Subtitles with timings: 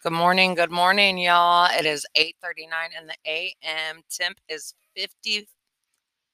[0.00, 1.68] Good morning, good morning, y'all.
[1.76, 4.02] It is 8:39 in the AM.
[4.08, 5.48] Temp is 50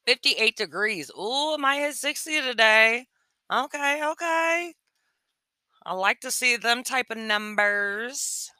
[0.06, 1.10] 58 degrees.
[1.18, 3.06] Ooh, might hit 60 today.
[3.50, 4.74] Okay, okay.
[5.86, 8.50] I like to see them type of numbers.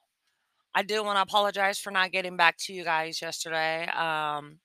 [0.74, 3.84] I do want to apologize for not getting back to you guys yesterday.
[3.88, 4.58] Um,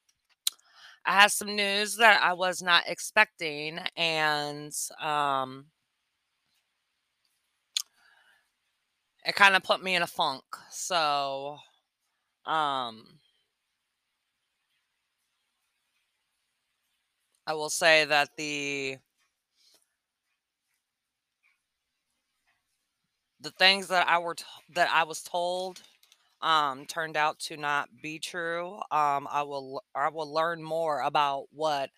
[1.05, 4.71] I had some news that I was not expecting, and
[5.01, 5.65] um,
[9.25, 10.43] it kind of put me in a funk.
[10.71, 11.57] So,
[12.45, 13.19] um,
[17.45, 18.97] I will say that the
[23.39, 24.43] the things that I were t-
[24.75, 25.81] that I was told
[26.41, 28.75] um turned out to not be true.
[28.91, 31.89] Um I will I will learn more about what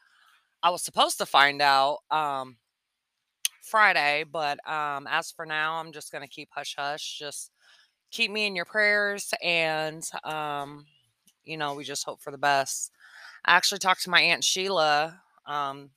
[0.63, 2.57] I was supposed to find out um
[3.71, 7.17] Friday, but um as for now, I'm just going to keep hush hush.
[7.20, 7.52] Just
[8.12, 10.85] keep me in your prayers and um
[11.45, 12.91] you know, we just hope for the best.
[13.46, 15.91] I actually talked to my aunt Sheila um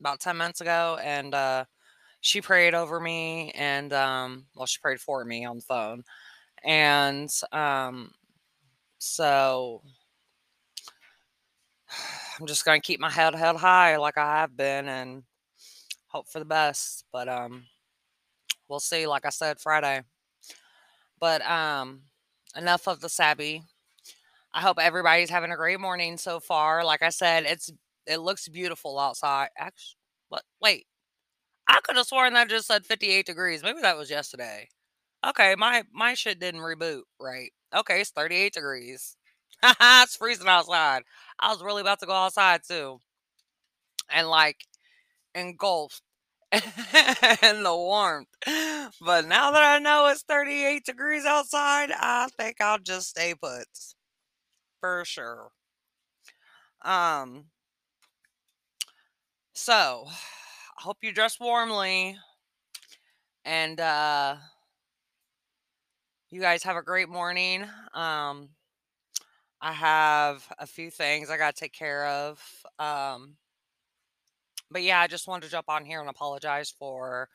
[0.00, 1.64] about 10 minutes ago and uh
[2.20, 6.04] she prayed over me and um well she prayed for me on the phone
[6.64, 8.12] and um
[8.98, 9.82] so
[12.40, 15.22] i'm just going to keep my head held high like i have been and
[16.16, 17.64] hope for the best but um
[18.68, 20.02] we'll see like i said friday.
[21.20, 22.02] But um
[22.56, 23.62] enough of the sabby
[24.54, 26.84] i hope everybody's having a great morning so far.
[26.84, 27.70] Like i said it's
[28.06, 29.48] it looks beautiful outside.
[29.58, 30.86] Actually what wait.
[31.68, 33.62] I could have sworn that just said 58 degrees.
[33.62, 34.68] Maybe that was yesterday.
[35.26, 37.52] Okay, my my shit didn't reboot right.
[37.74, 39.16] Okay, it's 38 degrees.
[39.64, 41.02] it's freezing outside.
[41.40, 43.00] I was really about to go outside too.
[44.10, 44.64] And like
[45.34, 46.02] engulfed
[47.42, 48.28] in the warmth.
[49.00, 53.66] But now that I know it's 38 degrees outside, I think I'll just stay put
[54.80, 55.50] for sure.
[56.84, 57.46] Um
[59.54, 60.06] so
[60.78, 62.16] I hope you dress warmly
[63.44, 64.36] and uh
[66.30, 67.64] you guys have a great morning.
[67.94, 68.50] Um
[69.60, 72.40] I have a few things I got to take care of.
[72.78, 73.36] Um,
[74.70, 77.28] but yeah, I just wanted to jump on here and apologize for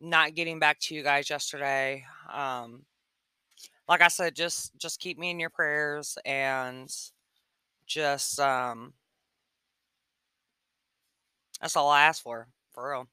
[0.00, 2.04] not getting back to you guys yesterday.
[2.32, 2.84] Um,
[3.88, 6.90] like I said, just just keep me in your prayers and
[7.86, 8.94] just um,
[11.60, 13.08] that's all I ask for, for real.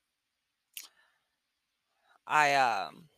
[2.28, 3.09] I um,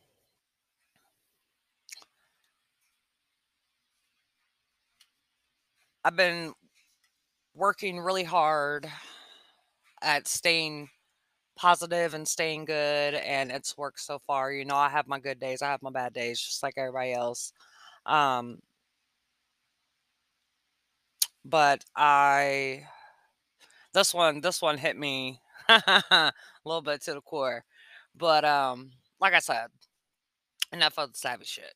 [6.04, 6.54] I've been
[7.54, 8.90] working really hard
[10.04, 10.90] at staying
[11.56, 14.52] positive and staying good and it's worked so far.
[14.52, 17.12] You know, I have my good days, I have my bad days just like everybody
[17.12, 17.52] else.
[18.06, 18.60] Um,
[21.44, 22.86] but I
[23.92, 26.32] this one this one hit me a
[26.64, 27.64] little bit to the core.
[28.16, 29.68] But um, like I said,
[30.72, 31.74] enough of the savage shit.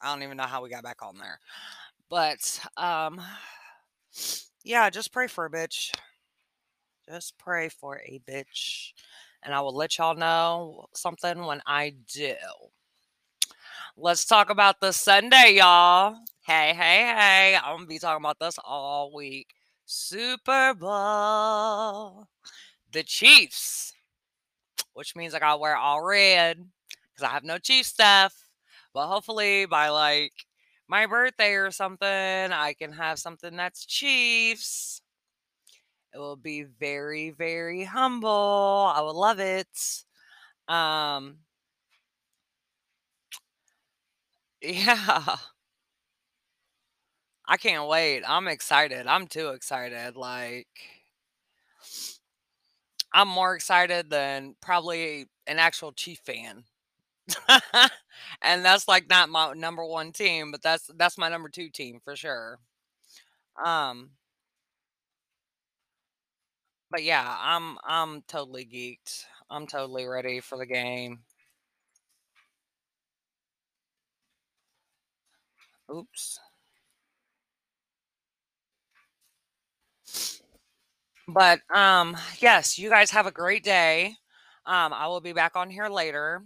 [0.00, 1.38] I don't even know how we got back on there.
[2.08, 3.20] But um,
[4.64, 5.92] yeah, just pray for a bitch.
[7.12, 8.94] Just pray for a bitch.
[9.42, 12.32] And I will let y'all know something when I do.
[13.98, 16.16] Let's talk about the Sunday, y'all.
[16.46, 17.58] Hey, hey, hey.
[17.62, 19.48] I'm going to be talking about this all week.
[19.84, 22.28] Super Bowl.
[22.92, 23.92] The Chiefs,
[24.94, 26.64] which means I got to wear all red
[27.12, 28.34] because I have no Chiefs stuff.
[28.94, 30.32] But hopefully by like
[30.88, 35.01] my birthday or something, I can have something that's Chiefs.
[36.14, 38.92] It will be very, very humble.
[38.94, 39.68] I would love it.
[40.68, 41.38] Um,
[44.62, 45.36] yeah.
[47.46, 48.22] I can't wait.
[48.26, 49.06] I'm excited.
[49.06, 50.16] I'm too excited.
[50.16, 50.68] Like,
[53.12, 56.64] I'm more excited than probably an actual Chief fan.
[58.42, 62.00] and that's like not my number one team, but that's that's my number two team
[62.04, 62.58] for sure.
[63.64, 64.10] Um,
[66.92, 69.24] but yeah, I'm I'm totally geeked.
[69.50, 71.24] I'm totally ready for the game.
[75.90, 76.40] Oops.
[81.28, 84.16] But um, yes, you guys have a great day.
[84.66, 86.42] Um, I will be back on here later.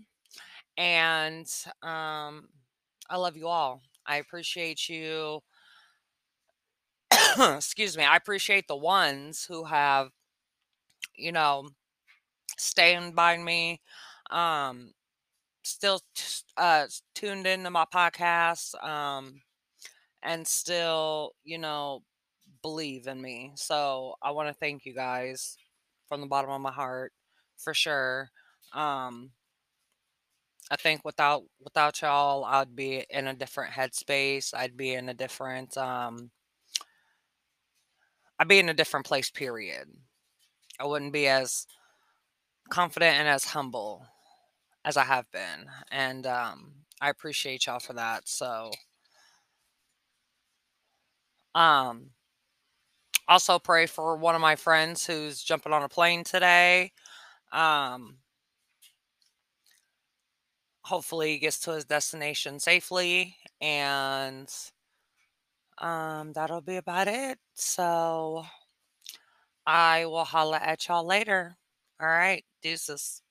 [0.79, 1.47] And
[1.83, 2.49] um,
[3.11, 3.83] I love you all.
[4.07, 5.41] I appreciate you.
[7.57, 8.05] Excuse me.
[8.05, 10.11] I appreciate the ones who have,
[11.17, 11.69] you know,
[12.59, 13.81] stand by me,
[14.31, 14.93] um,
[15.65, 16.25] still t
[16.59, 19.41] uh, tuned into my podcast, um,
[20.23, 22.03] and still, you know,
[22.63, 23.53] believe in me.
[23.57, 25.57] So, I wanna thank you guys
[26.09, 27.13] from the bottom of my heart
[27.59, 28.31] for sure.
[28.75, 29.33] Um
[30.71, 34.53] I think without without y'all, I'd be in a different headspace.
[34.55, 36.31] I'd be in a different, um
[38.39, 39.89] I'd be in a different place, period.
[40.79, 41.67] I wouldn't be as
[42.71, 44.07] confident and as humble
[44.85, 48.73] as I have been, and, um, I appreciate y'all for that, so
[51.55, 52.11] um
[53.29, 56.93] also pray for one of my friends who's jumping on a plane today.
[57.53, 58.19] Um
[60.85, 64.49] hopefully, he gets to his destination safely, and
[65.79, 67.39] um, that'll be about it.
[67.55, 68.45] So
[69.67, 71.57] I will holla at y'all later.
[72.03, 73.23] Alright, deuces.